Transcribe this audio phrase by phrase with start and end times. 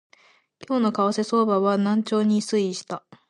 [0.67, 3.03] 今日の為替相場は軟調に推移した